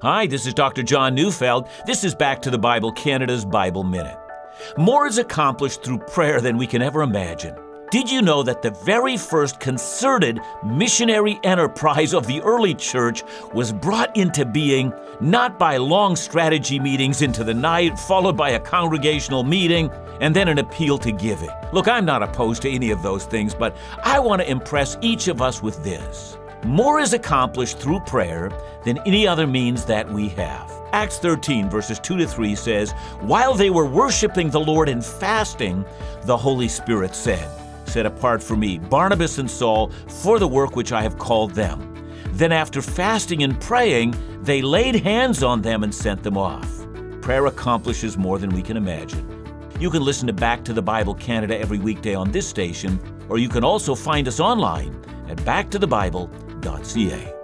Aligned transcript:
Hi, 0.00 0.28
this 0.28 0.46
is 0.46 0.54
Dr. 0.54 0.84
John 0.84 1.16
Neufeld. 1.16 1.68
This 1.84 2.04
is 2.04 2.14
Back 2.14 2.40
to 2.42 2.50
the 2.50 2.58
Bible 2.58 2.92
Canada's 2.92 3.44
Bible 3.44 3.82
Minute. 3.82 4.16
More 4.76 5.08
is 5.08 5.18
accomplished 5.18 5.82
through 5.82 5.98
prayer 5.98 6.40
than 6.40 6.56
we 6.56 6.68
can 6.68 6.82
ever 6.82 7.02
imagine. 7.02 7.56
Did 7.90 8.08
you 8.08 8.22
know 8.22 8.44
that 8.44 8.62
the 8.62 8.70
very 8.70 9.16
first 9.16 9.58
concerted 9.58 10.38
missionary 10.64 11.40
enterprise 11.42 12.14
of 12.14 12.28
the 12.28 12.40
early 12.42 12.74
church 12.74 13.24
was 13.52 13.72
brought 13.72 14.16
into 14.16 14.44
being 14.44 14.92
not 15.20 15.58
by 15.58 15.78
long 15.78 16.14
strategy 16.14 16.78
meetings 16.78 17.20
into 17.20 17.42
the 17.42 17.54
night, 17.54 17.98
followed 17.98 18.36
by 18.36 18.50
a 18.50 18.60
congregational 18.60 19.42
meeting, 19.42 19.90
and 20.20 20.36
then 20.36 20.46
an 20.46 20.58
appeal 20.58 20.98
to 20.98 21.10
giving? 21.10 21.50
Look, 21.72 21.88
I'm 21.88 22.04
not 22.04 22.22
opposed 22.22 22.62
to 22.62 22.70
any 22.70 22.92
of 22.92 23.02
those 23.02 23.24
things, 23.24 23.52
but 23.52 23.76
I 24.04 24.20
want 24.20 24.42
to 24.42 24.48
impress 24.48 24.96
each 25.00 25.26
of 25.26 25.42
us 25.42 25.60
with 25.60 25.82
this. 25.82 26.38
More 26.64 26.98
is 26.98 27.12
accomplished 27.12 27.78
through 27.78 28.00
prayer 28.00 28.50
than 28.84 28.98
any 29.06 29.26
other 29.26 29.46
means 29.46 29.84
that 29.84 30.10
we 30.10 30.28
have. 30.30 30.72
Acts 30.92 31.18
13, 31.18 31.70
verses 31.70 32.00
2 32.00 32.16
to 32.18 32.26
3 32.26 32.54
says, 32.54 32.92
While 33.20 33.54
they 33.54 33.70
were 33.70 33.86
worshiping 33.86 34.50
the 34.50 34.60
Lord 34.60 34.88
and 34.88 35.04
fasting, 35.04 35.84
the 36.22 36.36
Holy 36.36 36.66
Spirit 36.68 37.14
said, 37.14 37.48
Set 37.88 38.06
apart 38.06 38.42
for 38.42 38.56
me 38.56 38.78
Barnabas 38.78 39.38
and 39.38 39.50
Saul 39.50 39.90
for 40.08 40.38
the 40.38 40.48
work 40.48 40.76
which 40.76 40.92
I 40.92 41.02
have 41.02 41.18
called 41.18 41.52
them. 41.52 41.94
Then, 42.32 42.52
after 42.52 42.82
fasting 42.82 43.42
and 43.42 43.60
praying, 43.60 44.14
they 44.42 44.60
laid 44.60 44.96
hands 44.96 45.42
on 45.42 45.62
them 45.62 45.82
and 45.82 45.94
sent 45.94 46.22
them 46.22 46.36
off. 46.36 46.86
Prayer 47.22 47.46
accomplishes 47.46 48.16
more 48.18 48.38
than 48.38 48.50
we 48.50 48.62
can 48.62 48.76
imagine. 48.76 49.26
You 49.80 49.90
can 49.90 50.02
listen 50.02 50.26
to 50.26 50.32
Back 50.32 50.64
to 50.64 50.72
the 50.72 50.82
Bible 50.82 51.14
Canada 51.14 51.58
every 51.58 51.78
weekday 51.78 52.14
on 52.14 52.32
this 52.32 52.48
station, 52.48 52.98
or 53.28 53.38
you 53.38 53.48
can 53.48 53.64
also 53.64 53.94
find 53.94 54.26
us 54.26 54.40
online 54.40 54.94
at 55.28 55.38
backtothebible.ca. 56.60 57.37